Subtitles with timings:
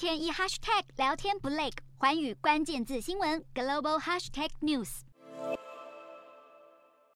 [0.00, 5.00] 天一 hashtag 聊天不累，寰宇关键字新闻 global hashtag news。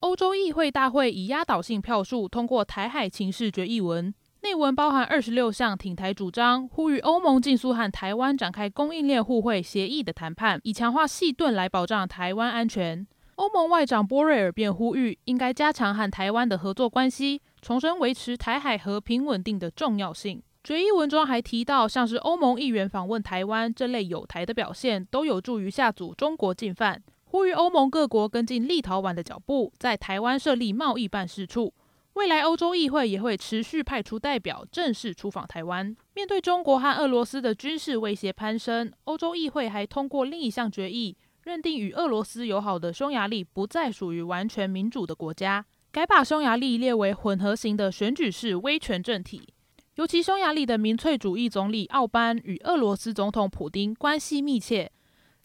[0.00, 4.12] 欧洲议会大会以压倒性票数通过台海情势决议文，
[4.42, 13.06] 内文包含二十六项挺台主张，呼吁欧盟尽速和台湾展开供应链互惠协议的谈判，以强化矽盾来保障台湾安全。
[13.36, 20.42] 欧盟外长波瑞尔便呼吁，应该加强和台湾的合作关系，重申维持台海和平稳定的重要性。
[20.64, 27.02] 决议文中还提到，像是欧盟议员访问台湾这类有台的表现，都有助于吓阻中国进犯。
[27.26, 31.74] 呼吁欧盟各国跟进立陶宛的脚步，在台湾设立贸易办事处。
[32.14, 35.94] 未来欧洲议会也会持续派出代表，正式出访台湾。
[36.14, 41.14] 面对中国和俄罗斯的军事威胁攀升，欧洲议会还通过另一项决议。
[41.42, 49.50] 认定与俄罗斯友好的匈牙利不再属于完全民主的国家，改把匈牙利列为混合型的选举式威权政体。
[49.96, 54.90] 尤其匈牙利的民粹主义总理奥班与俄罗斯总统普丁关系密切，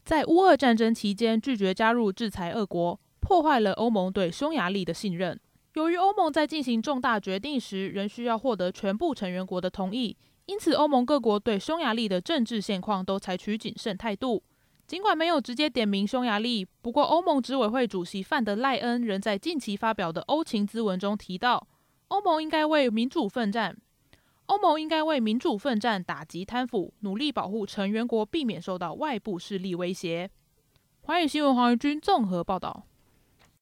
[0.04, 5.38] 在乌俄战争期间拒绝加入制裁俄国，破坏了欧盟对匈牙利的信任。
[5.74, 10.16] 由于欧盟在进行重大决定时仍需要获得全部成员国的同意，
[10.46, 14.42] 因此欧盟各国对匈牙利的政治现况都采取谨慎态度。
[14.84, 21.68] 尽管没有直接点名匈牙利，不过欧盟执委会主席范德赖恩仍在近期发表的欧情咨文中提到，
[22.08, 23.76] 欧盟应该为民主奋战，
[24.50, 30.28] 欧盟应该为民主奋战，打击贪腐，努力保护成员国避免受到外部势力威胁。
[31.02, 32.82] 华语新闻黄怡君综合报道。